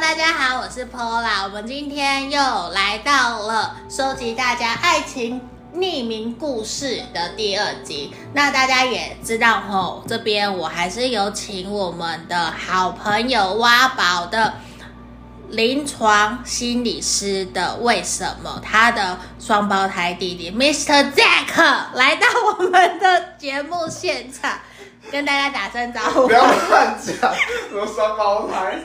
[0.00, 2.38] 大家好，我是 Paula，我们今天又
[2.68, 5.40] 来到了收集大家爱情
[5.74, 8.14] 匿名故事的第二集。
[8.34, 14.54] 那大家也知道吼，这边我还是有请我们的好朋友挖宝的
[15.48, 21.10] 临床心理师的，为什么他的双胞胎弟弟 Mr.
[21.12, 22.26] Jack 来到
[22.58, 24.58] 我们的节目现场，
[25.10, 26.26] 跟大家打声招呼。
[26.26, 27.34] 不要乱讲，
[27.70, 28.78] 什么双胞胎？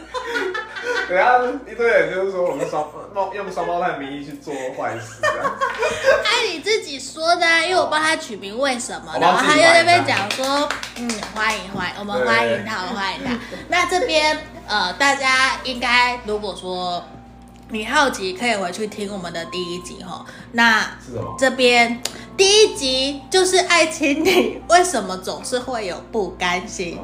[1.07, 2.87] 等下一堆人就是说我们双
[3.33, 5.57] 用双胞胎的名义去做坏事，这样。
[6.23, 13.37] 哎，你自己说的，因为我帮他取名为什么，然后他又在那边讲说，嗯，欢迎欢迎，我们欢迎他，我们欢迎他。
[13.67, 17.03] 那这边呃，大家应该如果说
[17.69, 20.25] 你好奇，可以回去听我们的第一集哈。
[20.53, 20.97] 那
[21.37, 22.01] 这边
[22.35, 26.99] 第一集就是爱情里 为什么总是会有不甘心？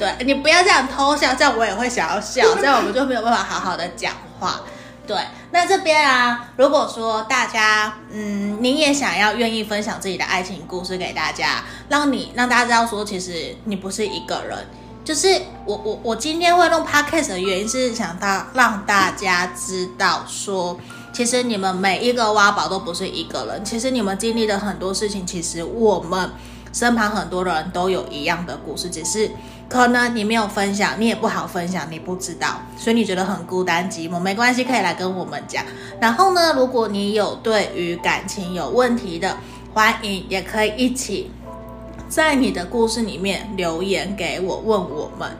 [0.00, 4.62] 对，你不要这样偷笑，这样我也会想要笑， 这样我们就没有办法好好的讲话。
[5.06, 5.14] 对，
[5.50, 14.56] 那这边啊，如果说大家，嗯，你也想要愿意分享自己的爱情故事给大家，让你让大家知道说，其实你不是一个人。
[15.04, 15.28] 就是
[15.66, 20.78] 我我我今天会弄 podcast 的原因是想到让大家知道说，
[21.12, 26.30] 其实你们每一个挖宝都不是一个人，其实你们经历的很多事情，其实我们
[26.72, 29.30] 身旁很多人都有一样的故事，只是。
[29.70, 35.64] 可能你没有分享，你也不好分享，你不知道，所以你觉得很孤单寂寞，没关系，可以来跟我们讲。
[36.00, 39.36] 然后呢，如果你有对于感情有问题的，
[39.72, 41.30] 欢迎也可以一起
[42.08, 45.30] 在你的故事里面留言给我，问我们。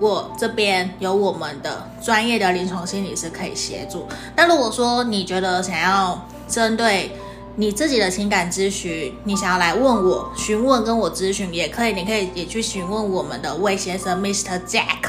[0.00, 4.08] 我这边有我们的专业的临床心理师可以协助。
[4.34, 7.16] 那如果说你觉得想要针对，
[7.56, 14.60] 你自己的情感咨询，你想要来问我询问跟我咨询也可以，你可以也去询问我们的魏先生 Mr.
[14.66, 15.08] Jack，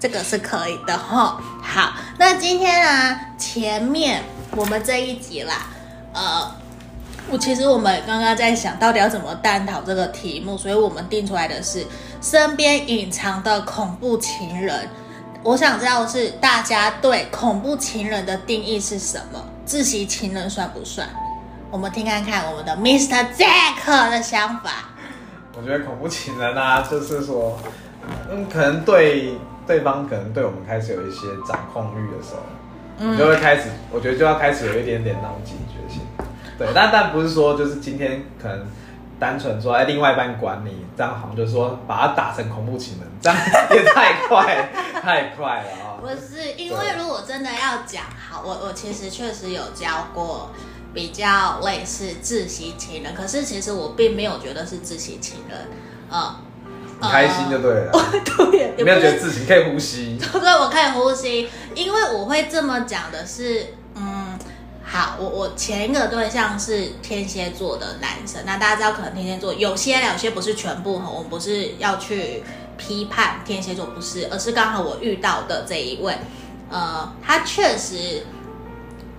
[0.00, 1.38] 这个是可以的哈。
[1.62, 4.22] 好，那今天呢，前面
[4.56, 5.66] 我们这一集啦，
[6.14, 6.50] 呃，
[7.30, 11.86] 我其实我们刚刚在想到底要怎么探讨这个题目，所以我们定出来的是
[12.22, 14.88] 身边隐藏的恐怖情人。
[15.42, 19.44] 我想知道是大家对恐怖情人的定义是什么？
[19.66, 21.06] 窒息情人算不算？
[21.72, 23.28] 我们听看看我们的 Mr.
[23.34, 24.70] Jack 的想法。
[25.56, 27.58] 我觉得恐怖情人啊，就是说，
[28.30, 32.42] 嗯，可能对对方可能对我们开始有一些掌控欲的时候，
[32.98, 36.02] 嗯，你就会开始，我觉得就要开始有一点点那种警觉性。
[36.58, 38.66] 对，但但不是说就是今天可能
[39.18, 43.38] 单纯说哎，另外一半管你，这样好像就是说把他打成恐怖情人，这样
[43.70, 44.68] 也太快
[45.00, 45.96] 太快了啊！
[46.02, 50.50] 不是，因为如果真的要讲好，我我其实确实有教过。
[50.94, 55.58] 比较类似窒息情人，可是其实我并没有觉得是窒息情人，
[56.10, 56.36] 呃，
[57.00, 58.00] 你开心就对了，呃、
[58.50, 60.16] 对，有没有觉得自己可以呼吸？
[60.20, 64.38] 对，我可以呼吸，因为我会这么讲的是，嗯，
[64.84, 72.42] 好，我我前一个对象是天蝎座的男生，那大家知道可能天蝎座有些有些不是全部哈，我们不是要去
[72.76, 76.14] 批判天蝎座不是，而是刚好我遇到的这一位，
[76.70, 78.26] 呃，他确实。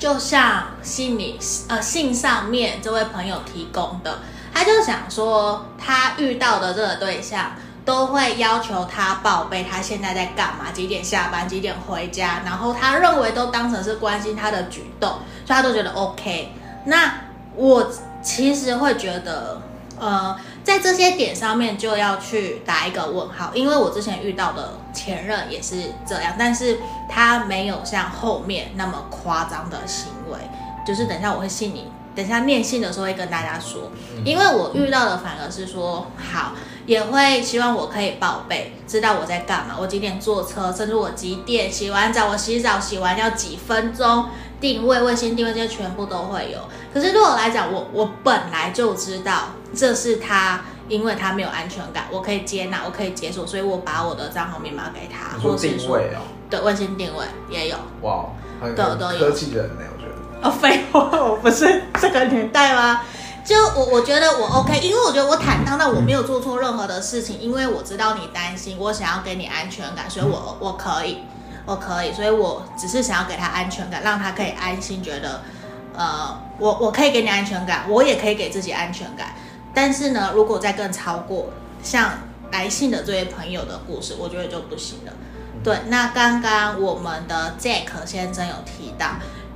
[0.04, 4.20] 就像信里呃信上面这位朋友提供的，
[4.54, 7.54] 他就想说他遇到的这个对象
[7.86, 16.52] 都会要求他报备他现在在干嘛，几点下班，几点回家，然后他认为都当成是关心他的举动，所以他都觉得 OK。
[16.84, 17.22] 那
[17.56, 17.90] 我
[18.22, 19.62] 其实会觉得，
[19.98, 24.74] 呃，在这些点上面就要去打一个问号，因为我之前遇到的。
[24.94, 26.80] 前任也是这样，但是
[27.10, 30.38] 他没有像后面那么夸张的行为。
[30.86, 33.92] 就是等一下我会信你，等一下念信的时候会跟大家说。
[34.24, 36.54] 因为我遇到的反而是说，好，
[36.86, 44.26] 也会希望我可以报备，知道我在干嘛，我几点坐车，甚至我几点洗完澡，我洗澡洗完要几分钟，
[44.60, 46.60] 定位、卫星定位这些全部都会有。
[46.94, 50.62] 可是对我来讲，我我本来就知道这是他。
[50.90, 56.20] 因为他没有安全感，我可以接纳，我可以解锁，所以我把我的账号密码给他，或是定位哦，
[56.50, 58.26] 对，卫星定位也有，哇，
[58.62, 59.82] 很科技人呢，
[60.46, 63.02] 哦，废话，我不是这个年代吗？
[63.46, 71.20] 就我我觉得我 OK，因为我觉得我坦荡，那我没有做错任何的事情，因为我知道你担心，我想要给你安全感，所以我我可以，
[71.66, 75.42] 我可以，所以我只是想要给他安全感，让他可以安心，觉得，
[75.96, 79.34] 呃，我我可以给你安全感，我也可以给自己安全感。
[79.74, 81.48] 但是呢，如果再更超过
[81.82, 82.12] 像
[82.52, 85.12] 来信的这位朋友的故事，我觉得就不行了。
[85.64, 89.08] 对，那刚刚我们的 Jack 先生有提到，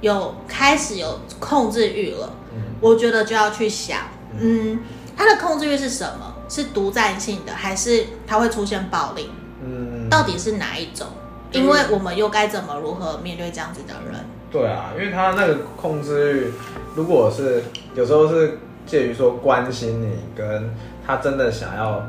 [0.02, 2.32] 有开始有控制欲了，
[2.80, 4.00] 我觉得就要去想，
[4.40, 4.80] 嗯，
[5.16, 6.36] 他的控制欲是什么？
[6.50, 9.30] 是独占性的，还是他会出现暴力？
[9.62, 11.08] 嗯，到底是哪一种？
[11.52, 14.26] 因为我们又该怎么如何面对这样子的人？
[14.52, 16.54] 对啊，因为他那个控制欲，
[16.96, 17.64] 如果是
[17.96, 20.74] 有时候是介于说关心你，跟
[21.06, 22.02] 他真的想要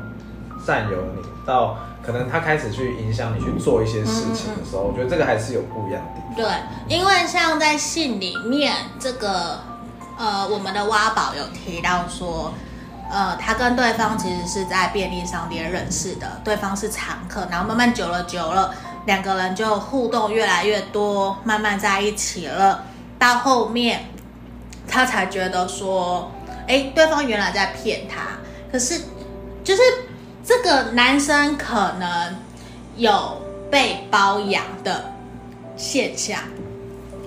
[0.65, 6.35] 占有你，到可能他开始去影响你去做一些事情的时候，我觉得这个还是有不一样的。
[6.35, 6.45] 对，
[6.87, 9.59] 因为像在信里面，这个
[10.17, 12.53] 呃，我们的挖宝有提到说，
[13.11, 18.73] 呃，他跟对方其实是在便利商店认识的，对方是常客，然后慢慢久了久了。
[19.05, 22.83] 两个人就互动越来越多，慢慢在一起了。
[23.17, 24.05] 到后面，
[24.87, 26.29] 他才觉得说，
[26.67, 28.37] 哎，对方原来在骗他。
[28.71, 29.01] 可是，
[29.63, 29.81] 就是
[30.43, 32.35] 这个男生可能
[32.97, 35.13] 有被包养的
[35.77, 36.39] 现象，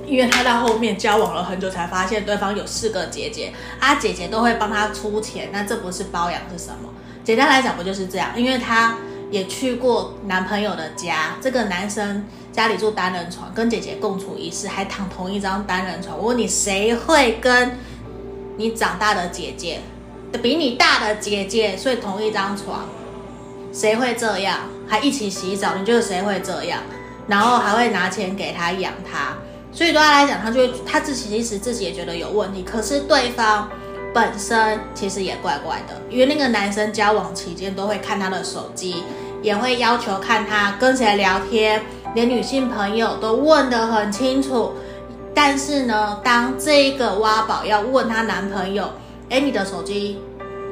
[0.06, 5.50] 因为他到后面交往了很久，才发现对方有四个姐姐，啊，姐姐都会帮他出钱。
[5.52, 6.88] 那这不是包养是什么？
[7.24, 8.30] 简单来讲，不就是这样？
[8.36, 8.96] 因为他。
[9.32, 16.18] 也去过男朋友的家，这个男生家里住单人床，跟姐姐共处一室，还躺同一张单人床。
[16.18, 17.78] 我问你，谁会跟
[18.58, 19.80] 你长大的姐姐，
[20.42, 22.86] 比你大的姐姐睡同一张床？
[23.72, 24.58] 谁会这样？
[24.86, 25.74] 还一起洗澡？
[25.76, 26.80] 你觉得谁会这样？
[27.26, 29.36] 然后还会拿钱给他养他？
[29.72, 33.68] 所以对他来讲，他就会他自己其实自己也觉得有问题，可是对方。
[34.14, 39.02] 本身其实也怪怪的，因为那个男生交往期间都会看他的手机，
[39.40, 41.80] 也会要求看他跟谁聊天，
[42.14, 44.74] 连女性朋友都问得很清楚。
[45.34, 48.90] 但是呢，当这个挖宝要问她男朋友，
[49.30, 50.18] 哎，你的手机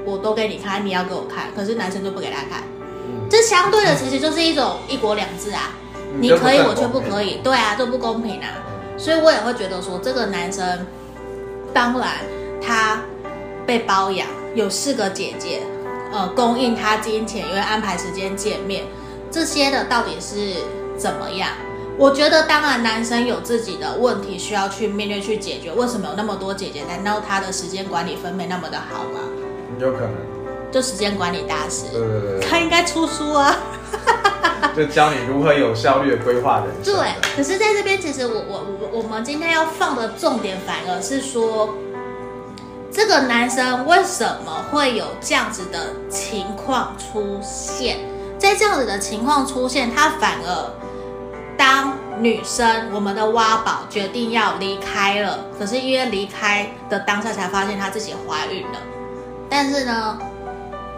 [0.05, 2.63] 我都给你看，你要给我看，可是男生就不给他看。
[3.31, 5.71] 这相对的其实就是一种一国两制啊，
[6.19, 8.49] 你可以我却不可以，对啊，这不公平啊。
[8.97, 10.87] 所以我也会觉得说，这个男生
[11.73, 12.09] 当然
[12.61, 13.01] 他。
[13.67, 14.27] 被包养，
[14.57, 15.61] 有四个姐姐，
[16.13, 18.85] 呃，供应他金钱，因为安排时间见面，
[19.31, 20.55] 这些的到底是
[20.97, 21.51] 怎么样？
[21.97, 25.71] 我觉得，当然，男生有自己的问题需要去面对去解决。
[25.71, 26.83] 为什么有那么多姐姐？
[26.89, 29.21] 难道他的时间管理分配那么的好吗？
[29.79, 30.15] 有可能，
[30.71, 31.87] 就时间管理大师。
[31.93, 33.57] 对对对，他应该出书啊，
[34.77, 36.95] 就教你如何有效率的规划人生。
[36.95, 41.75] 对，可是在这边，其实我我我我们今天要放的重点，反而是说。
[42.93, 47.99] 这个男生为什么会有这样子的情况出现？
[48.37, 50.71] 在这样子的情况出现，他反而
[51.57, 58.79] 当女生，我们的挖宝决定要离开了，可是因为离开的当下才发现她自己怀孕了。
[59.49, 60.19] 但是呢，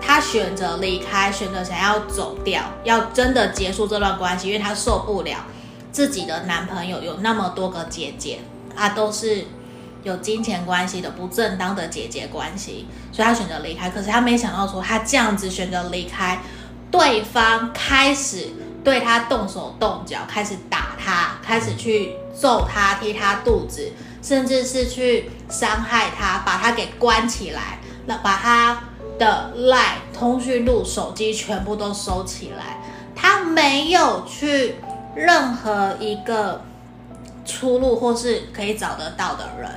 [0.03, 5.47] 她选择离开，选择想要走掉，要真的结束这段关系，因为她受不了
[5.93, 8.41] 自己的男朋友有那么多个姐姐，
[8.77, 9.47] 啊，都是。
[10.05, 13.89] 有金钱关系的不正当的姐姐关系，所以他选择离开。
[13.89, 16.43] 可是他没想到说，他这样子选择离开，
[16.91, 18.49] 对方开始
[18.83, 28.83] 对他动手动脚，开始打他，开始去揍他，踢他肚子，甚至是去伤害他，把他给关起来，那把他
[29.23, 32.83] 的赖通讯录、手机全部都收起来。
[33.15, 34.75] 他没有去
[35.15, 36.63] 任何一个
[37.45, 39.71] 出路或是可以找得到的人。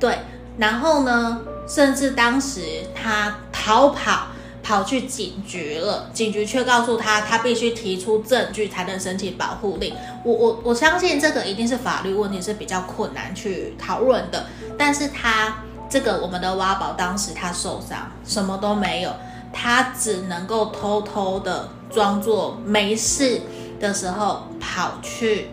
[0.00, 0.18] 对，
[0.58, 2.62] 然后呢，甚至当时
[2.94, 4.28] 他逃跑，
[4.62, 9.94] 跑去警局了，警局却告诉他，他必须提出证据才能申请保护令。
[10.24, 14.46] 我我我相信这个一定是法律问题，是比较困难去讨论的。
[14.76, 19.12] 但是他这个我们的挖宝当时他受伤，什么都没有，
[19.52, 23.42] 他只能够偷偷的装作没事
[23.80, 25.50] 的时候跑去，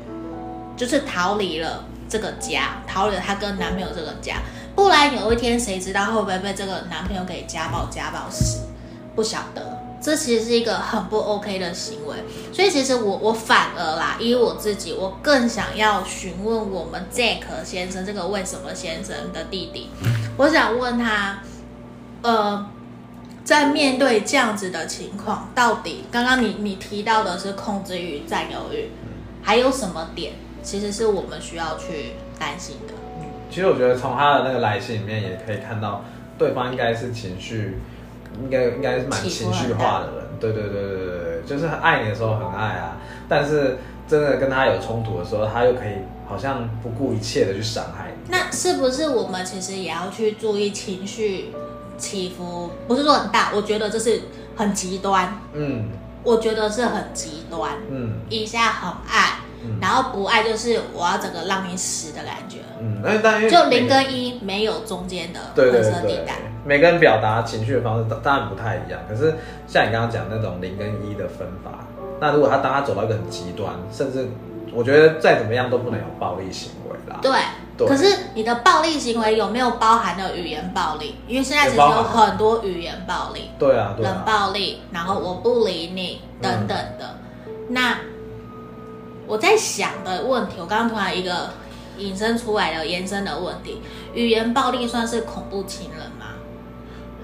[0.77, 1.83] 就是逃离了。
[2.09, 4.37] 这个家逃离了她跟男朋友这个家，
[4.73, 8.61] 不然有一天谁知道会不会被这个男朋友给家暴家暴死？
[9.13, 12.15] 不晓得，这其实是一个很不 OK 的行为。
[12.53, 19.89] 所以其实我我反而啦，以我自己，我更想要询问我们 Jack 先生这个为什么先生的弟弟，
[20.37, 21.39] 我想问他，
[22.21, 22.69] 呃，
[23.43, 28.91] 在面对这样子的情况，到底刚刚你你提到的是控制欲、占有欲，
[29.41, 30.33] 还有什么点？
[30.61, 32.93] 其实是我们需要去担心的。
[33.49, 36.03] 其实我觉得从他的那个来信里面也可以看到，
[36.37, 37.77] 对方应该是情绪，
[38.43, 40.27] 应该应该是蛮情绪化的人。
[40.39, 45.97] 对对对对对对，就是很爱你的时候很爱啊，但是真的跟他有冲突的时候，他又可以
[46.27, 48.29] 好像不顾一切的去伤害你。
[48.29, 51.53] 那是不是我们其实也要去注意情绪
[51.97, 52.71] 起伏？
[52.87, 54.21] 不是说很大，我觉得这是
[54.55, 55.37] 很极端。
[55.53, 55.89] 嗯，
[56.23, 57.73] 我觉得是很极端。
[57.89, 59.39] 嗯，一下很爱。
[59.63, 62.59] 嗯、然后不爱就是我要整个让你死的感觉。
[62.79, 66.35] 嗯，那但就零跟一没有中间的灰色地带。
[66.65, 69.35] 每个人表达情绪的方式当然不太一样，可是
[69.67, 71.85] 像你刚刚讲那种零跟一的分法，
[72.19, 74.27] 那如果他当他走到一个很极端，甚至
[74.73, 77.19] 我觉得再怎么样都不能有暴力行为啦。
[77.21, 77.31] 对。
[77.77, 81.15] 对可是你的暴力行为有没有包含了语言暴力？
[81.27, 87.05] 因为现在其实有很多语言暴力，对啊，冷暴力，然后我不理你等等的。
[87.45, 87.99] 嗯、那
[89.27, 91.49] 我在想的问题，我刚刚突然一个
[91.97, 93.81] 引申出来的延伸的问题：
[94.13, 96.27] 语言暴力算是恐怖情人吗？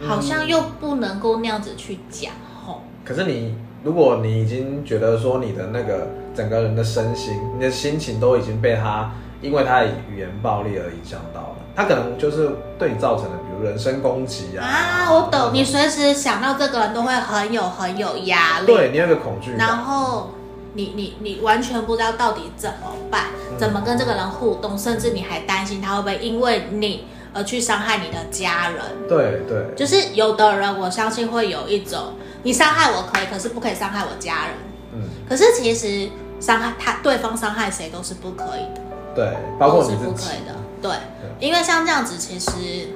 [0.01, 2.33] 嗯、好像又不能够那样子去讲
[2.65, 2.81] 吼。
[3.05, 9.11] 可是你，如果你已经觉得说你的那个整个人的身心，你的心情都已经被他。
[9.41, 14.65] 因为他的语言暴力而影响到了，他可能就是对你造成的，比如人身攻击啊。
[14.65, 18.65] 啊，我懂，你随时想到这个人都会很有很有压力。
[18.65, 19.51] 对，你有个恐惧。
[19.57, 20.29] 然后
[20.73, 28.81] 你你你完全不知道到底怎么办，嗯、怎么跟这个人互动，甚至你还担心他会不会因为你而去伤害你的家人。
[29.07, 29.75] 对对。
[29.75, 32.13] 就是有的人，我相信会有一种，
[32.43, 34.55] 你伤害我可以，可是不可以伤害我家人。
[34.93, 35.09] 嗯。
[35.27, 38.81] 可是其实伤害他，对方伤害谁都是不可以的。
[39.15, 40.55] 对，包括你是不可以的。
[40.81, 40.97] 对，对
[41.39, 42.89] 因为像这样子，其实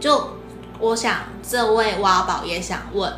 [0.00, 0.30] 就
[0.80, 1.16] 我想，
[1.48, 3.12] 这位挖宝也想问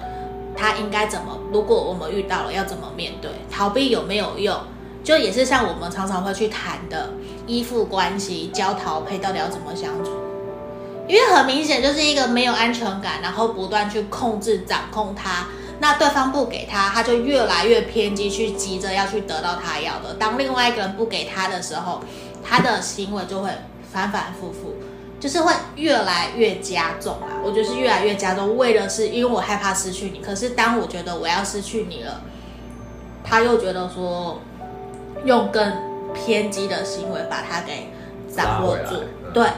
[0.56, 3.30] 他应该怎么，如果我们遇到了要怎么面对？
[3.50, 4.56] 逃避有没有用？
[5.04, 7.10] 就也是像我们常常会去谈的
[7.46, 10.10] 依附关系、焦逃配，到底要怎么相处？
[11.06, 15.46] 因为很明显就是一个没有安全感，然后不断去控制、掌控他。
[15.78, 20.14] 那对方不给他，他就越来越偏激，去急着要去得到他要的。
[20.14, 22.00] 当另外一个人不给他的时候，
[22.42, 23.50] 他的行为就会
[23.92, 24.74] 反反复复，
[25.18, 27.40] 就是会越来越加重啊。
[27.44, 30.20] 我觉得是越来越加重，为的是因为我害怕失去你。
[30.20, 32.22] 可是当我觉得我要失去你了，
[33.24, 34.40] 他又觉得说
[35.24, 35.72] 用更
[36.14, 37.88] 偏激的行为把他给
[38.34, 39.02] 掌握住。
[39.32, 39.48] 对，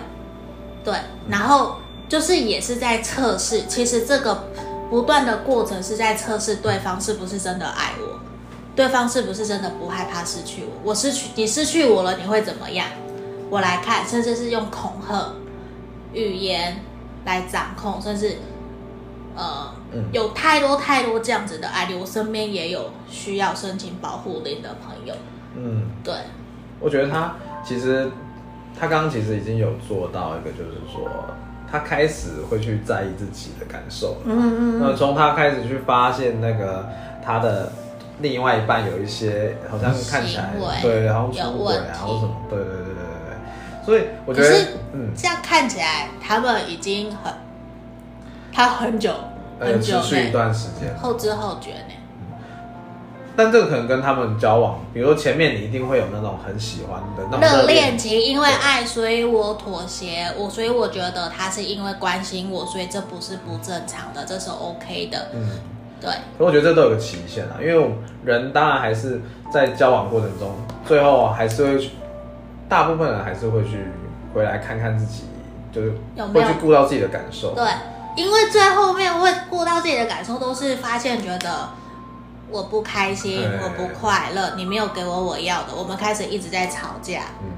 [0.84, 0.94] 对，
[1.28, 1.76] 然后
[2.08, 4.44] 就是也是在测试，其实这个。
[4.90, 8.18] 不断的过程是在测试对方是不是真的爱我，
[8.74, 10.72] 对方是不是真的不害怕失去我。
[10.82, 12.86] 我失去你失去我了，你会怎么样？
[13.50, 15.34] 我来看，甚至是用恐吓
[16.12, 16.76] 语言
[17.24, 18.36] 来掌控，甚至
[19.36, 21.94] 呃，嗯、有太多太多这样子的案例。
[21.94, 25.14] 我身边也有需要申请保护令的朋友。
[25.56, 26.14] 嗯，对。
[26.80, 27.34] 我觉得他
[27.64, 28.10] 其实
[28.78, 31.08] 他刚刚其实已经有做到一个，就是说。
[31.70, 36.88] 他开始会去在意自己的感受，嗯嗯，那从他开始去发现那个
[37.22, 37.70] 他的
[38.20, 42.87] 另外一半有一些好像看起来对，然后出轨啊或什么，对对对，
[43.88, 47.32] 所以我觉得嗯，这样看起来他们已经很，
[48.52, 49.10] 他很久
[49.58, 51.94] 很久持续一段时间后知后觉呢。
[53.34, 65.28] 但这个可能跟他们交往，比如说前面你一定会有那种很喜欢的那种热恋期，因为爱，所以我妥协，我所以我觉得他是因为关心我，所以这不是不正常的，这是 OK 的。
[65.32, 65.48] 嗯，
[65.98, 66.10] 对。
[66.36, 67.90] 可我觉得这都有个期限啊，因为
[68.22, 70.52] 人当然还是在交往过程中，
[70.84, 71.90] 最后还是会去，
[72.68, 73.88] 大部分人还是会去
[74.34, 75.24] 回来看看自己，
[75.72, 75.92] 就是
[76.32, 77.54] 会去顾到自己的感受。
[77.54, 77.64] 对，
[78.16, 81.70] 因为最后面会顾到自己的感受，都是发现觉得。
[82.50, 87.50] 我不开心，我不快乐，你没有给我我要的，我们开始一直在吵架，嗯，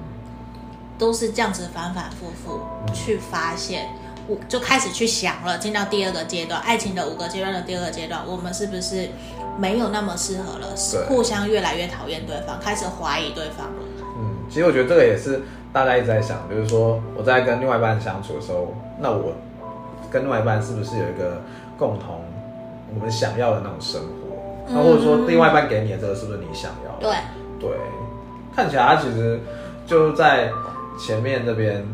[0.99, 2.61] 都是这样子反反复复
[2.93, 3.89] 去发现，
[4.27, 9.11] 我就开始去想了，进到第二个阶段，爱情的五个阶段的第二个阶段，我们是不是
[9.57, 10.75] 没有那么适合了？
[10.91, 13.85] 对互相越来越讨厌对方，开始怀疑对方了。
[14.51, 15.43] 嗯，其实我觉得这个也是
[15.73, 19.33] 大家一直在想，就是说我在跟另外一半相处的时候，那我
[20.11, 21.41] 跟另外一半是不是有一个
[21.79, 22.25] 共同
[22.95, 24.67] 我们想要的那种生活？
[24.69, 27.17] 那或者说，另外一半给你的这个是不是你想要的？
[27.61, 27.77] 对对，
[28.55, 29.41] 看起来他其实
[29.87, 30.51] 就在
[30.99, 31.85] 前面这边，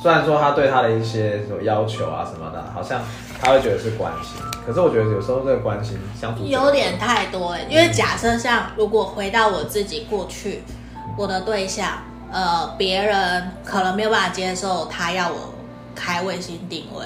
[0.00, 3.00] 虽然说他对他的一些什么要求啊什么的，好像
[3.40, 7.66] 他会觉得是关心，可是我觉得有时候这个关心相处有点太多哎。
[7.68, 10.62] 因为假设像如果回到我自己过去，
[11.16, 11.88] 我的对象，
[12.30, 15.54] 呃，别人可能没有办法接受他要我
[15.94, 17.04] 开卫星定位，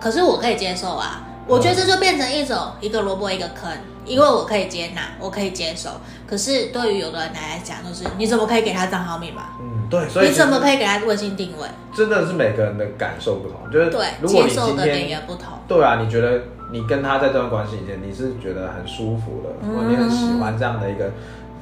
[0.00, 1.22] 可是我可以接受啊。
[1.46, 3.70] 我觉得这就变成一种一个萝卜一个坑。
[4.04, 5.88] 因为我可以接纳，我可以接受，
[6.26, 9.50] 可是对于有的人来讲，就是你怎么可以给他账号密码？
[9.60, 11.68] 嗯，对，所以你怎么可以给他微信定位？
[11.96, 15.52] 真的是每个人的感受不同，就是对，如果你接受的点也不同。
[15.68, 21.08] 对啊，你觉得你跟他在这段关系里面，你是觉得很舒服的，或、嗯、你很喜欢这样的一个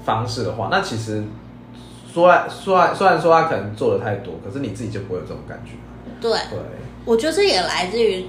[0.07, 1.23] 方式的话，那其实
[2.13, 5.73] 说来说来，虽然说他可能做的太多，可是你自己就不会有这种感觉。
[6.21, 6.59] 对，对，
[7.05, 8.27] 我觉得这也来自于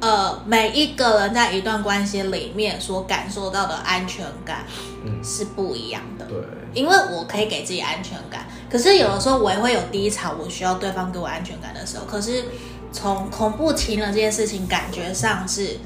[0.00, 4.64] 呃，每一个人在一段关系里面所感受到的安全感，
[5.04, 6.24] 嗯，是不一样的。
[6.26, 6.36] 对，
[6.72, 12.04] 因为我可以给自己安全感，可是有的时候我也会有低潮，我需要对方给我安全感的时候。
[12.04, 12.44] 可是
[12.92, 15.78] 从恐怖情人这件事情，感觉上是，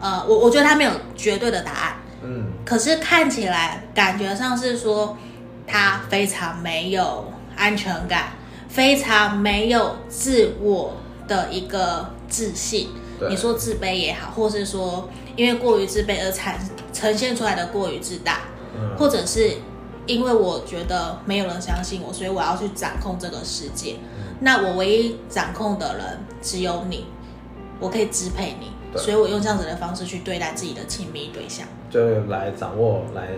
[0.00, 5.16] 呃，我我觉得他没有绝对的答案，嗯，可是看起来感觉上是说
[5.70, 8.32] 他非常没有安全感，
[8.68, 10.96] 非常没有自我
[11.28, 12.88] 的一个自信。
[13.28, 16.58] 你说自卑也好，或是说因为过于自卑而产
[16.92, 18.40] 呈现出来的过于自大，
[18.74, 19.58] 嗯，或者是
[20.06, 23.96] 因为我觉得没有人相信我，所以我要去掌控这个世界。
[24.16, 27.04] 嗯，那我唯一掌控的人只有你，
[27.78, 33.28] 我可以支配你，所以我用这样子的方式去对待自己的亲密对象，就来掌握，来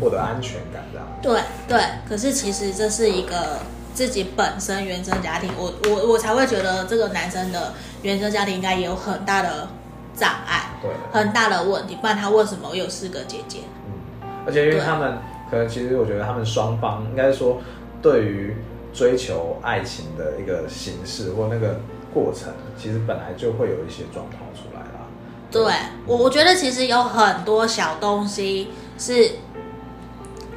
[0.00, 1.06] 获得安全感，这样。
[1.20, 3.58] 对对，可是其实这是一个。
[3.94, 9.68] 自己本身原生家庭，我我我才会觉得这个男生的原生家庭应该也有很大的
[10.16, 13.58] 障碍，对，很大的问题，不然他为什么有四个姐姐？
[13.86, 15.18] 嗯，而且因为他们
[15.50, 17.60] 可能其实我觉得他们双方应该是说，
[18.00, 18.56] 对于
[18.94, 21.78] 追求爱情的一个形式或那个
[22.14, 25.06] 过程，其实本来就会有一些状况出来啦。
[25.50, 25.70] 对，
[26.06, 29.32] 我我觉得其实有很多小东西是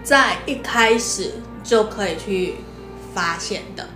[0.06, 2.56] 在一开始就可以去。
[3.16, 3.88] 发现的，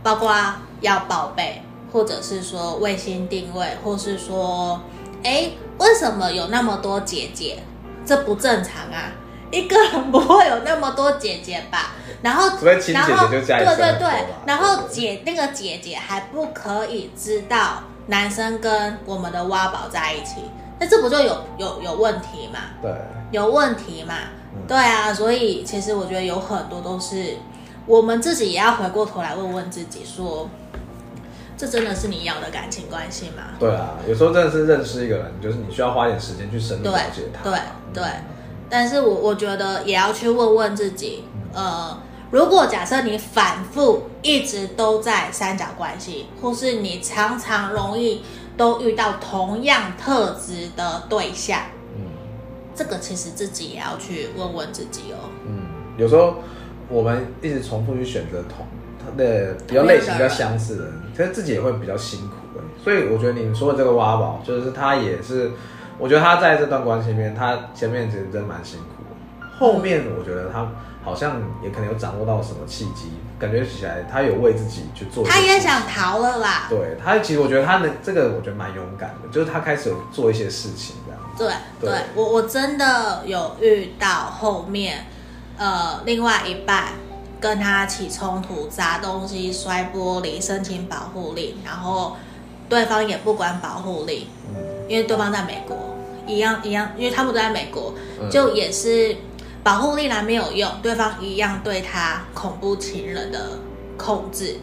[0.00, 0.32] 包括
[0.80, 1.60] 要报备，
[1.92, 4.80] 或者是说卫星定位，或是说，
[5.24, 7.64] 哎，为什么有那么多姐姐？
[8.06, 9.10] 这不正常啊！
[9.50, 11.94] 一个人不会有那么多姐姐吧？
[12.22, 12.48] 然后，
[12.92, 20.42] 然后，对对对，然后姐那个姐姐还不可以知道男生跟我们的挖宝在一起，
[20.80, 22.58] 那这不就有有有问题嘛？
[22.82, 22.90] 对，
[23.30, 24.14] 有问题嘛？
[24.66, 27.36] 对啊，所以其实我觉得有很多都是。
[27.86, 30.50] 我们自己也要回过头来问问自己说，说
[31.56, 33.54] 这真的是你要的感情关系吗？
[33.58, 37.42] 对啊，有时候真的是认识一个人，就是你需要花点时间去深入了解他。
[37.42, 37.58] 对
[37.92, 38.04] 对，对，
[38.68, 41.98] 但是我我觉得也要去问问自己，呃，
[42.30, 48.22] 如果假设你反复一直都在三角关系，或是你常常容易
[48.56, 51.60] 都遇到同样特质的对象，
[51.96, 52.02] 嗯，
[52.74, 55.28] 这个其实自己也要去问问自己哦。
[55.46, 55.62] 嗯，
[55.96, 56.34] 有时候。
[56.92, 58.66] 我们一直重复去选择同
[58.98, 62.60] 他的比较类型比较相似的人，其实自己也会比较辛苦的。
[62.82, 65.52] 所以我觉得你说的这个挖宝，就是他也是，
[66.00, 69.46] 我觉得他在这段关系里面，他前面其实真蛮辛苦的。
[69.56, 70.68] 后面我觉得他
[71.02, 75.24] 好像也可能有掌握到什么契机，感觉起来他有为自己去做。
[75.24, 76.66] 他也想逃了啦。
[76.68, 81.20] 对，他其实我觉得他的这个我觉得蛮勇敢的，就是他开始有做一些事情这样。
[81.38, 81.48] 对
[81.80, 85.06] 对，对，我我真的有遇到后面。
[85.62, 86.94] 呃，另外一半
[87.38, 92.16] 跟他起冲突，砸东西、摔玻璃、申请保护令，然后
[92.66, 94.26] 对方也不管保护令，
[94.88, 95.76] 因为对方在美国，
[96.26, 97.92] 一样一样，因为他们都在美国，
[98.30, 99.14] 就也是
[99.62, 103.58] 保护力来没有用，对方一样对他恐怖情人的
[103.98, 104.56] 控制，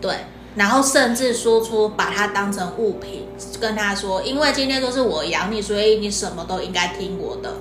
[0.00, 0.16] 对，
[0.54, 3.28] 然后甚至说出把他当成物品，
[3.60, 7.52] 跟他说，因为今天都是我养你，所以你什么都应该听我的。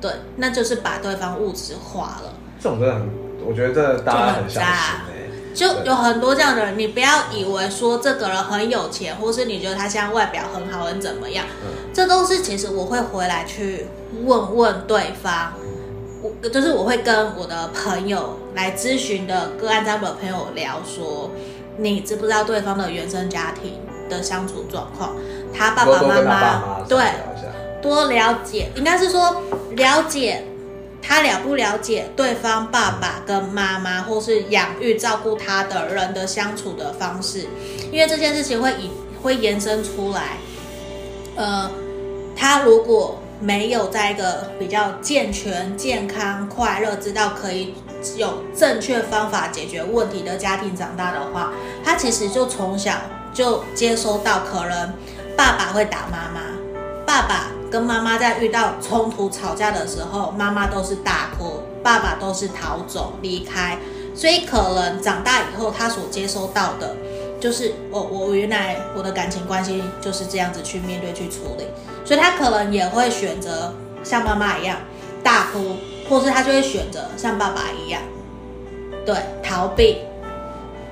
[0.00, 2.32] 对，那就是把对方物质化了。
[2.60, 3.10] 这种真的很，
[3.44, 5.26] 我觉得这大家很小心欸。
[5.54, 13.86] 就有很多这样的人，你不要以为说这个人很有钱，或是你觉得他现在外表很好，很怎么样，嗯，这都是其实我会回来去
[14.24, 15.54] 问问对方。
[16.42, 21.30] 我就是我会跟我的朋友来咨询的个案占卜的朋友聊说，
[21.78, 25.14] 你知不知道对方的原生家庭的相处状况？
[25.54, 26.98] 他爸爸妈妈对。
[27.82, 29.42] 多了解，应该是说
[29.76, 30.42] 了解
[31.00, 37.46] 他了不了解对方爸爸跟妈妈，或是养育照顾他的人的相处的方式，
[37.92, 38.90] 因为这件事情会以
[39.22, 40.38] 会延伸出来。
[41.36, 41.70] 呃，
[42.34, 47.74] 他如果没有在一个比较健全、健康、快乐，知道可以
[48.16, 51.52] 有正确方法解决问题的家庭长大的话，
[51.84, 52.92] 他其实就从小
[53.32, 54.92] 就接收到可能
[55.36, 56.40] 爸爸会打妈妈，
[57.06, 57.48] 爸爸。
[57.68, 63.76] 跟妈妈在遇到冲突吵架的时候，妈妈都是大哭，爸爸都是逃走离开，
[64.14, 66.94] 所以可能长大以后他所接收到的，
[67.38, 71.64] 就是我我原来我的感情关系就是这样子去面对去处理，
[72.04, 74.78] 所以他可能也会选择像妈妈一样
[75.22, 75.76] 大哭，
[76.08, 78.00] 或是他就会选择像爸爸一样，
[79.04, 79.98] 对，逃避，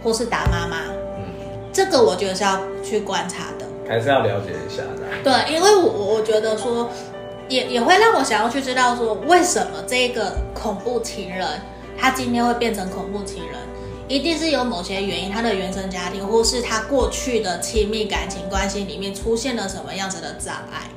[0.02, 0.76] 或是打妈妈，
[1.16, 1.24] 嗯，
[1.72, 3.66] 这个我觉得是要去观察的。
[3.88, 5.22] 还是要了解一下的。
[5.22, 6.88] 对，因为我我觉得说，
[7.48, 11.46] 也也会让我想要去知道说，为什么这个恐怖情人
[11.98, 13.54] 他今天会变成恐怖情人？
[14.08, 20.88] 一定是有某些原因，他的原生家庭或是他过去的亲密感情关系里面出现了什么样子的障碍，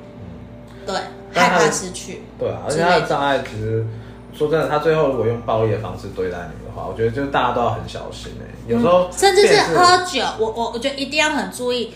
[0.85, 0.95] 对，
[1.33, 3.01] 害怕失去，对啊，而且他的。
[3.07, 3.85] 障碍其实
[4.33, 11.93] 说真的，他最后如果用暴力的方式对待你的话，我觉得就大家都要很小心哎、欸，有时候、嗯、甚至是喝酒，我我我觉得一定要很注意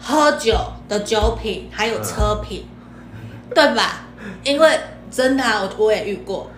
[0.00, 0.54] 喝酒
[0.88, 2.66] 的酒品还有车品，
[3.14, 4.06] 嗯、对吧？
[4.44, 6.50] 因为真的、啊，我我也遇过。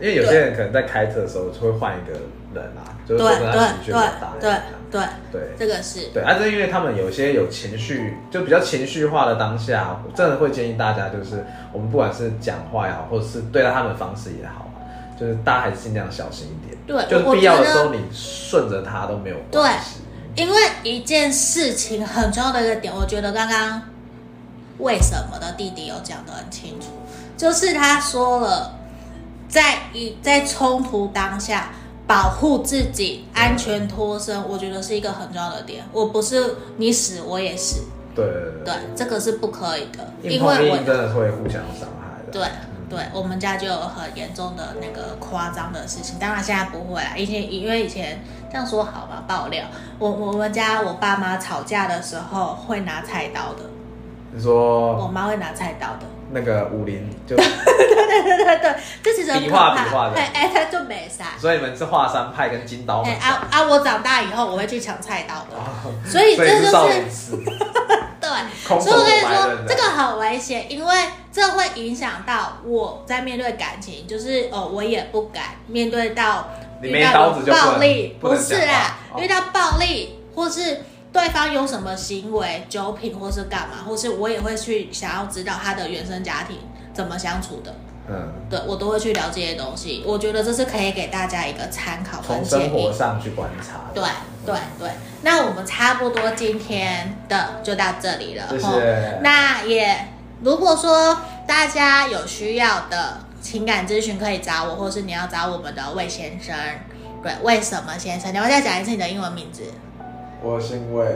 [0.00, 2.18] 因为有些人可能在开车的时候就会换一个
[2.54, 4.54] 人啊，就是跟他情绪比较大，对
[4.90, 14.70] 对对，这个是对，而、啊、是因为他们有些有情绪，就比较情绪化的当下，我真的会建议大家，就是我们不管是讲话也好，或者是对待他们的方式也好，
[15.18, 16.78] 就是大家还是尽量小心一点。
[16.86, 20.00] 对，就是必要的时候你顺着他都没有关系。
[20.34, 23.82] 对，因为一件事情很重要的一个点，我觉得刚刚
[24.78, 26.88] 为什么的弟弟有讲得很清楚，
[27.36, 28.78] 就是他说了。
[29.48, 31.72] 在一在冲突当下，
[32.12, 35.82] 保护自己，安全脱身，我觉得是一个很重要的点。
[35.90, 42.30] 我不是你死我也死，对对对，对，这个是不可以的，因为我真的会互相伤害的。
[42.30, 42.46] 对
[42.90, 47.16] 对，我们家就有很严重的那个夸张的事情，当然现在不会啦。
[47.16, 49.64] 以前因为以前这样说好吧，爆料，
[49.98, 53.70] 我我们家我爸妈吵架的时候会拿菜刀的。
[54.34, 56.04] 你说我妈会拿菜刀的。
[56.32, 61.38] 那个武林就对对对对对，这其实比划比划的，哎，他就没啥。
[61.38, 63.02] 所以你们是华山派跟金刀。
[63.02, 63.62] 派啊啊！
[63.64, 66.70] 我长大以后我会去抢菜刀的，所以这就是
[68.20, 68.30] 对。
[68.80, 70.94] 所以我跟你说，这个很危险，因为
[71.30, 76.48] 这会影响到我在面对感情，就是哦，我也不敢面对到
[76.80, 80.84] 遇到暴力，不是啦，遇到暴力或是。
[81.12, 86.56] 对方有什么行为、酒品，或是干嘛，或是我也会去想要知道他的原生家庭
[86.94, 87.74] 怎么相处的。
[88.08, 90.02] 嗯，对，我都会去聊这些东西。
[90.04, 93.80] 我觉得这是可以给大家一个参考，从生活上去观察。
[93.94, 94.02] 对
[94.44, 94.90] 对对，
[95.22, 98.48] 那我们差不多今天的就到这里了。
[98.50, 99.20] 谢谢。
[99.22, 100.08] 那也
[100.40, 106.56] 如果说大家有需要的情感咨询，可以找我，或是你要找我们的魏先生。
[107.22, 108.32] 对，为什么先生？
[108.32, 109.62] 你要再讲一次你的英文名字。
[110.42, 111.06] 我姓魏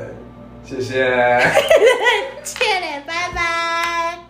[0.64, 1.40] 谢谢。
[2.44, 4.25] 谢谢拜拜。